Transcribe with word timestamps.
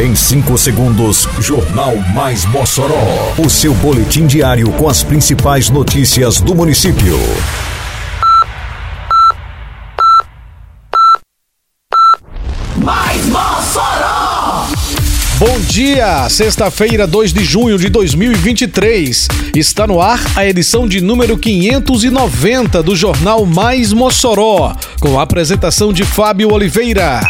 Em 0.00 0.14
5 0.14 0.56
segundos, 0.56 1.28
Jornal 1.40 1.94
Mais 2.14 2.46
Mossoró. 2.46 3.34
O 3.36 3.50
seu 3.50 3.74
boletim 3.74 4.26
diário 4.26 4.72
com 4.72 4.88
as 4.88 5.02
principais 5.02 5.68
notícias 5.68 6.40
do 6.40 6.54
município. 6.54 7.18
Mais 12.78 13.26
Mossoró! 13.26 14.68
Bom 15.38 15.60
dia, 15.68 16.26
sexta-feira, 16.30 17.06
2 17.06 17.34
de 17.34 17.44
junho 17.44 17.76
de 17.76 17.90
2023. 17.90 19.28
Está 19.54 19.86
no 19.86 20.00
ar 20.00 20.18
a 20.34 20.46
edição 20.46 20.88
de 20.88 21.02
número 21.02 21.36
590 21.36 22.82
do 22.82 22.96
Jornal 22.96 23.44
Mais 23.44 23.92
Mossoró, 23.92 24.74
com 24.98 25.20
a 25.20 25.24
apresentação 25.24 25.92
de 25.92 26.06
Fábio 26.06 26.50
Oliveira. 26.54 27.20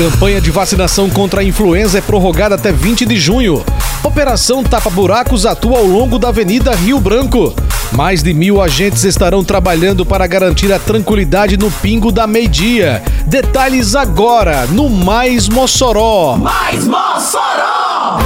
Campanha 0.00 0.40
de 0.40 0.50
vacinação 0.50 1.10
contra 1.10 1.42
a 1.42 1.44
influenza 1.44 1.98
é 1.98 2.00
prorrogada 2.00 2.54
até 2.54 2.72
20 2.72 3.04
de 3.04 3.16
junho. 3.16 3.62
Operação 4.02 4.64
Tapa 4.64 4.88
Buracos 4.88 5.44
atua 5.44 5.76
ao 5.76 5.84
longo 5.84 6.18
da 6.18 6.28
Avenida 6.28 6.74
Rio 6.74 6.98
Branco. 6.98 7.54
Mais 7.92 8.22
de 8.22 8.32
mil 8.32 8.62
agentes 8.62 9.04
estarão 9.04 9.44
trabalhando 9.44 10.06
para 10.06 10.26
garantir 10.26 10.72
a 10.72 10.78
tranquilidade 10.78 11.58
no 11.58 11.70
Pingo 11.70 12.10
da 12.10 12.26
Meia-Dia. 12.26 13.02
Detalhes 13.26 13.94
agora 13.94 14.66
no 14.68 14.88
Mais 14.88 15.50
Mossoró. 15.50 16.38
Mais 16.38 16.86
Mossoró! 16.86 18.20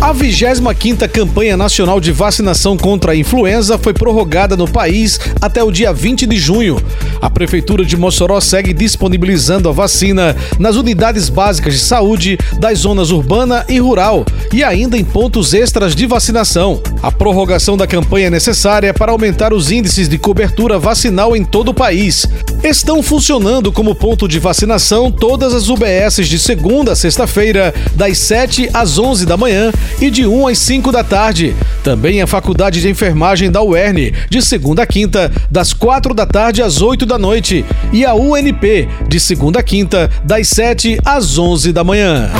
A 0.00 0.14
25ª 0.14 1.08
campanha 1.08 1.56
nacional 1.56 1.98
de 1.98 2.12
vacinação 2.12 2.76
contra 2.76 3.10
a 3.10 3.16
influenza 3.16 3.76
foi 3.76 3.92
prorrogada 3.92 4.56
no 4.56 4.68
país 4.68 5.18
até 5.40 5.64
o 5.64 5.72
dia 5.72 5.92
20 5.92 6.26
de 6.26 6.36
junho. 6.36 6.80
A 7.20 7.30
prefeitura 7.30 7.84
de 7.84 7.96
Mossoró 7.96 8.40
segue 8.40 8.72
disponibilizando 8.72 9.68
a 9.68 9.72
vacina 9.72 10.36
nas 10.58 10.76
unidades 10.76 11.28
básicas 11.28 11.74
de 11.74 11.80
saúde 11.80 12.38
das 12.58 12.80
zonas 12.80 13.10
urbana 13.10 13.64
e 13.68 13.78
rural 13.78 14.24
e 14.52 14.62
ainda 14.62 14.96
em 14.96 15.04
pontos 15.04 15.54
extras 15.54 15.94
de 15.94 16.06
vacinação. 16.06 16.80
A 17.06 17.12
prorrogação 17.12 17.76
da 17.76 17.86
campanha 17.86 18.26
é 18.26 18.30
necessária 18.30 18.92
para 18.92 19.12
aumentar 19.12 19.52
os 19.52 19.70
índices 19.70 20.08
de 20.08 20.18
cobertura 20.18 20.76
vacinal 20.76 21.36
em 21.36 21.44
todo 21.44 21.68
o 21.68 21.74
país. 21.74 22.26
Estão 22.64 23.00
funcionando 23.00 23.70
como 23.70 23.94
ponto 23.94 24.26
de 24.26 24.40
vacinação 24.40 25.08
todas 25.08 25.54
as 25.54 25.68
UBSs 25.68 26.28
de 26.28 26.36
segunda 26.36 26.90
a 26.90 26.96
sexta-feira, 26.96 27.72
das 27.94 28.18
7 28.18 28.70
às 28.74 28.98
11 28.98 29.24
da 29.24 29.36
manhã 29.36 29.70
e 30.00 30.10
de 30.10 30.26
1 30.26 30.48
às 30.48 30.58
5 30.58 30.90
da 30.90 31.04
tarde. 31.04 31.54
Também 31.84 32.20
a 32.20 32.26
Faculdade 32.26 32.80
de 32.80 32.88
Enfermagem 32.88 33.52
da 33.52 33.62
UERN, 33.62 34.12
de 34.28 34.42
segunda 34.42 34.82
a 34.82 34.86
quinta, 34.86 35.30
das 35.48 35.72
4 35.72 36.12
da 36.12 36.26
tarde 36.26 36.60
às 36.60 36.82
8 36.82 37.06
da 37.06 37.16
noite. 37.16 37.64
E 37.92 38.04
a 38.04 38.16
UNP, 38.16 38.88
de 39.06 39.20
segunda 39.20 39.60
a 39.60 39.62
quinta, 39.62 40.10
das 40.24 40.48
7 40.48 40.98
às 41.04 41.38
11 41.38 41.72
da 41.72 41.84
manhã. 41.84 42.32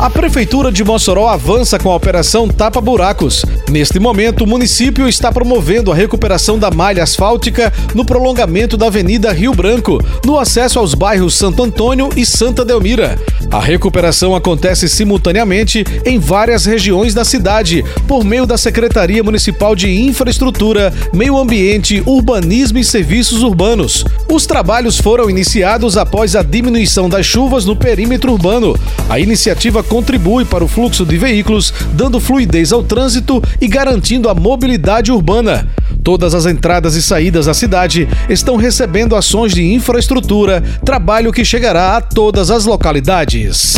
A 0.00 0.08
Prefeitura 0.08 0.72
de 0.72 0.82
Mossoró 0.82 1.28
avança 1.28 1.78
com 1.78 1.90
a 1.90 1.94
operação 1.94 2.48
Tapa 2.48 2.80
Buracos. 2.80 3.44
Neste 3.68 4.00
momento, 4.00 4.44
o 4.44 4.46
município 4.46 5.06
está 5.06 5.30
promovendo 5.30 5.92
a 5.92 5.94
recuperação 5.94 6.58
da 6.58 6.70
malha 6.70 7.02
asfáltica 7.02 7.70
no 7.94 8.02
prolongamento 8.02 8.78
da 8.78 8.86
Avenida 8.86 9.30
Rio 9.30 9.52
Branco, 9.52 10.02
no 10.24 10.38
acesso 10.38 10.78
aos 10.78 10.94
bairros 10.94 11.34
Santo 11.34 11.62
Antônio 11.62 12.08
e 12.16 12.24
Santa 12.24 12.64
Delmira. 12.64 13.18
A 13.50 13.60
recuperação 13.60 14.34
acontece 14.34 14.88
simultaneamente 14.88 15.84
em 16.06 16.18
várias 16.18 16.64
regiões 16.64 17.12
da 17.12 17.24
cidade, 17.24 17.84
por 18.08 18.24
meio 18.24 18.46
da 18.46 18.56
Secretaria 18.56 19.22
Municipal 19.22 19.76
de 19.76 19.90
Infraestrutura, 19.90 20.94
Meio 21.12 21.36
Ambiente, 21.36 22.02
Urbanismo 22.06 22.78
e 22.78 22.84
Serviços 22.84 23.42
Urbanos. 23.42 24.06
Os 24.32 24.46
trabalhos 24.46 24.96
foram 24.98 25.28
iniciados 25.28 25.98
após 25.98 26.34
a 26.34 26.42
diminuição 26.42 27.06
das 27.06 27.26
chuvas 27.26 27.66
no 27.66 27.76
perímetro 27.76 28.32
urbano. 28.32 28.74
A 29.08 29.20
iniciativa 29.20 29.82
contribui 29.90 30.44
para 30.44 30.64
o 30.64 30.68
fluxo 30.68 31.04
de 31.04 31.18
veículos, 31.18 31.74
dando 31.92 32.20
fluidez 32.20 32.72
ao 32.72 32.84
trânsito 32.84 33.42
e 33.60 33.66
garantindo 33.66 34.28
a 34.28 34.34
mobilidade 34.34 35.10
urbana. 35.10 35.68
Todas 36.04 36.32
as 36.32 36.46
entradas 36.46 36.94
e 36.94 37.02
saídas 37.02 37.46
da 37.46 37.52
cidade 37.52 38.08
estão 38.28 38.54
recebendo 38.54 39.16
ações 39.16 39.52
de 39.52 39.74
infraestrutura, 39.74 40.62
trabalho 40.84 41.32
que 41.32 41.44
chegará 41.44 41.96
a 41.96 42.00
todas 42.00 42.52
as 42.52 42.64
localidades. 42.64 43.74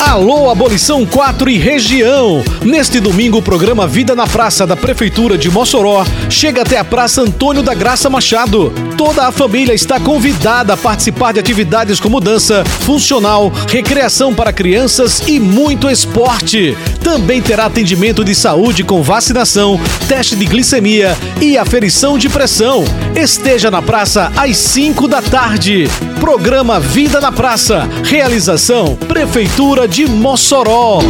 Alô 0.00 0.50
Abolição 0.50 1.04
4 1.04 1.50
e 1.50 1.58
região! 1.58 2.42
Neste 2.62 2.98
domingo, 2.98 3.38
o 3.38 3.42
programa 3.42 3.86
Vida 3.86 4.16
na 4.16 4.26
Praça 4.26 4.66
da 4.66 4.74
Prefeitura 4.74 5.36
de 5.36 5.50
Mossoró 5.50 6.04
chega 6.28 6.62
até 6.62 6.78
a 6.78 6.84
Praça 6.84 7.20
Antônio 7.20 7.62
da 7.62 7.74
Graça 7.74 8.08
Machado. 8.08 8.72
Toda 8.96 9.28
a 9.28 9.30
família 9.30 9.74
está 9.74 10.00
convidada 10.00 10.72
a 10.72 10.76
participar 10.76 11.32
de 11.32 11.38
atividades 11.38 12.00
como 12.00 12.20
dança, 12.20 12.64
funcional, 12.64 13.52
recreação 13.68 14.34
para 14.34 14.52
crianças 14.52 15.22
e 15.28 15.38
muito 15.38 15.88
esporte. 15.88 16.76
Também 17.04 17.40
terá 17.40 17.66
atendimento 17.66 18.24
de 18.24 18.34
saúde 18.34 18.82
com 18.82 19.02
vacinação, 19.02 19.78
teste 20.08 20.34
de 20.34 20.46
glicemia 20.46 21.16
e 21.40 21.56
aferição 21.56 22.18
de 22.18 22.28
pressão. 22.28 22.84
Esteja 23.14 23.70
na 23.70 23.82
praça 23.82 24.32
às 24.36 24.56
5 24.56 25.06
da 25.06 25.22
tarde. 25.22 25.88
Programa 26.20 26.78
Vida 26.78 27.20
na 27.20 27.32
Praça. 27.32 27.88
Realização 28.04 28.96
Prefeitura 28.96 29.88
de 29.90 30.06
Mossoró. 30.06 31.00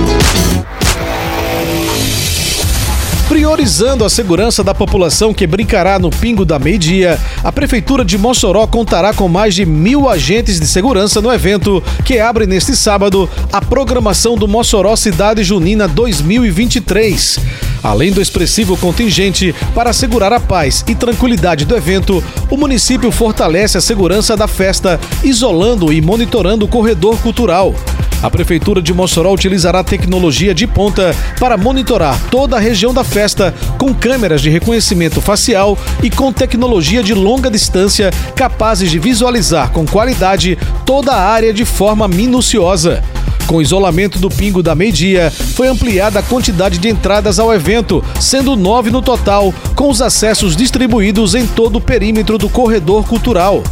Priorizando 3.28 4.06
a 4.06 4.10
segurança 4.10 4.64
da 4.64 4.74
população 4.74 5.34
que 5.34 5.46
brincará 5.46 5.98
no 5.98 6.08
Pingo 6.08 6.46
da 6.46 6.58
Meia-Dia, 6.58 7.18
a 7.44 7.52
Prefeitura 7.52 8.04
de 8.04 8.16
Mossoró 8.16 8.66
contará 8.66 9.12
com 9.12 9.28
mais 9.28 9.54
de 9.54 9.66
mil 9.66 10.08
agentes 10.08 10.58
de 10.58 10.66
segurança 10.66 11.20
no 11.20 11.30
evento 11.30 11.82
que 12.06 12.18
abre 12.18 12.46
neste 12.46 12.74
sábado 12.74 13.28
a 13.52 13.60
programação 13.60 14.34
do 14.34 14.48
Mossoró 14.48 14.96
Cidade 14.96 15.44
Junina 15.44 15.86
2023. 15.86 17.38
Além 17.82 18.12
do 18.12 18.20
expressivo 18.20 18.78
contingente 18.78 19.54
para 19.74 19.90
assegurar 19.90 20.32
a 20.32 20.40
paz 20.40 20.82
e 20.88 20.94
tranquilidade 20.94 21.66
do 21.66 21.76
evento, 21.76 22.24
o 22.48 22.56
município 22.56 23.12
fortalece 23.12 23.76
a 23.76 23.80
segurança 23.80 24.36
da 24.36 24.48
festa, 24.48 24.98
isolando 25.22 25.92
e 25.92 26.00
monitorando 26.00 26.64
o 26.64 26.68
corredor 26.68 27.18
cultural. 27.18 27.74
A 28.22 28.28
Prefeitura 28.28 28.82
de 28.82 28.92
Mossoró 28.92 29.32
utilizará 29.32 29.82
tecnologia 29.82 30.54
de 30.54 30.66
ponta 30.66 31.16
para 31.38 31.56
monitorar 31.56 32.20
toda 32.30 32.56
a 32.56 32.60
região 32.60 32.92
da 32.92 33.02
festa 33.02 33.54
com 33.78 33.94
câmeras 33.94 34.42
de 34.42 34.50
reconhecimento 34.50 35.22
facial 35.22 35.78
e 36.02 36.10
com 36.10 36.30
tecnologia 36.30 37.02
de 37.02 37.14
longa 37.14 37.50
distância 37.50 38.10
capazes 38.36 38.90
de 38.90 38.98
visualizar 38.98 39.70
com 39.70 39.86
qualidade 39.86 40.58
toda 40.84 41.12
a 41.12 41.30
área 41.30 41.52
de 41.52 41.64
forma 41.64 42.06
minuciosa. 42.06 43.02
Com 43.46 43.56
o 43.56 43.62
isolamento 43.62 44.18
do 44.18 44.28
Pingo 44.28 44.62
da 44.62 44.74
Meia-Dia, 44.74 45.30
foi 45.30 45.66
ampliada 45.66 46.20
a 46.20 46.22
quantidade 46.22 46.78
de 46.78 46.88
entradas 46.88 47.38
ao 47.38 47.52
evento, 47.52 48.04
sendo 48.20 48.54
nove 48.54 48.90
no 48.90 49.02
total, 49.02 49.52
com 49.74 49.88
os 49.88 50.00
acessos 50.00 50.54
distribuídos 50.54 51.34
em 51.34 51.46
todo 51.46 51.76
o 51.76 51.80
perímetro 51.80 52.38
do 52.38 52.48
corredor 52.48 53.04
cultural. 53.08 53.64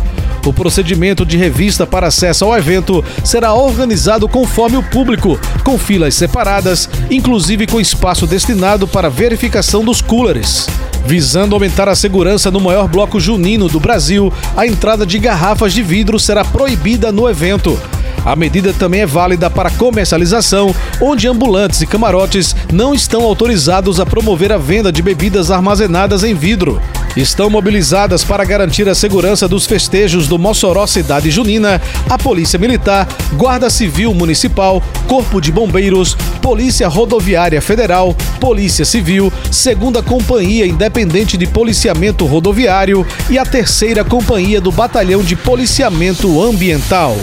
O 0.48 0.52
procedimento 0.52 1.26
de 1.26 1.36
revista 1.36 1.86
para 1.86 2.06
acesso 2.06 2.42
ao 2.42 2.56
evento 2.56 3.04
será 3.22 3.52
organizado 3.52 4.26
conforme 4.26 4.78
o 4.78 4.82
público, 4.82 5.38
com 5.62 5.76
filas 5.76 6.14
separadas, 6.14 6.88
inclusive 7.10 7.66
com 7.66 7.78
espaço 7.78 8.26
destinado 8.26 8.88
para 8.88 9.10
verificação 9.10 9.84
dos 9.84 10.00
coolers. 10.00 10.66
Visando 11.04 11.54
aumentar 11.54 11.86
a 11.86 11.94
segurança 11.94 12.50
no 12.50 12.60
maior 12.60 12.88
bloco 12.88 13.20
junino 13.20 13.68
do 13.68 13.78
Brasil, 13.78 14.32
a 14.56 14.66
entrada 14.66 15.04
de 15.04 15.18
garrafas 15.18 15.74
de 15.74 15.82
vidro 15.82 16.18
será 16.18 16.42
proibida 16.42 17.12
no 17.12 17.28
evento. 17.28 17.78
A 18.24 18.34
medida 18.34 18.72
também 18.72 19.02
é 19.02 19.06
válida 19.06 19.50
para 19.50 19.70
comercialização, 19.70 20.74
onde 20.98 21.28
ambulantes 21.28 21.82
e 21.82 21.86
camarotes 21.86 22.56
não 22.72 22.94
estão 22.94 23.22
autorizados 23.22 24.00
a 24.00 24.06
promover 24.06 24.50
a 24.50 24.56
venda 24.56 24.90
de 24.90 25.02
bebidas 25.02 25.50
armazenadas 25.50 26.24
em 26.24 26.34
vidro. 26.34 26.80
Estão 27.18 27.50
mobilizadas 27.50 28.22
para 28.22 28.44
garantir 28.44 28.88
a 28.88 28.94
segurança 28.94 29.48
dos 29.48 29.66
festejos 29.66 30.28
do 30.28 30.38
Mossoró 30.38 30.86
Cidade 30.86 31.32
Junina 31.32 31.82
a 32.08 32.16
Polícia 32.16 32.60
Militar, 32.60 33.08
Guarda 33.32 33.68
Civil 33.68 34.14
Municipal, 34.14 34.80
Corpo 35.08 35.40
de 35.40 35.50
Bombeiros, 35.50 36.16
Polícia 36.40 36.86
Rodoviária 36.86 37.60
Federal, 37.60 38.14
Polícia 38.38 38.84
Civil, 38.84 39.32
Segunda 39.50 40.00
Companhia 40.00 40.64
Independente 40.64 41.36
de 41.36 41.44
Policiamento 41.44 42.24
Rodoviário 42.24 43.04
e 43.28 43.36
a 43.36 43.44
Terceira 43.44 44.04
Companhia 44.04 44.60
do 44.60 44.70
Batalhão 44.70 45.20
de 45.20 45.34
Policiamento 45.34 46.40
Ambiental. 46.40 47.16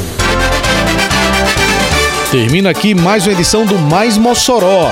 Termina 2.32 2.70
aqui 2.70 2.94
mais 2.94 3.26
uma 3.26 3.32
edição 3.32 3.66
do 3.66 3.80
Mais 3.80 4.18
Mossoró, 4.18 4.92